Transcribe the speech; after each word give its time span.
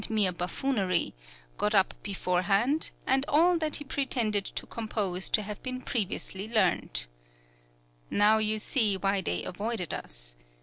}(68) 0.01 0.15
mere 0.15 0.31
buffoonery, 0.31 1.13
got 1.59 1.75
up 1.75 1.93
beforehand, 2.01 2.89
and 3.05 3.23
all 3.27 3.59
that 3.59 3.75
he 3.75 3.83
pretended 3.83 4.43
to 4.45 4.65
compose 4.65 5.29
to 5.29 5.43
have 5.43 5.61
been 5.61 5.79
previously 5.79 6.49
learnt. 6.49 7.05
Now 8.09 8.39
you 8.39 8.57
see 8.57 8.97
why 8.97 9.21
they 9.21 9.43
avoided 9.43 9.93
us. 9.93 10.35